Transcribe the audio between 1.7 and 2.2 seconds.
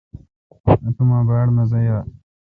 یال۔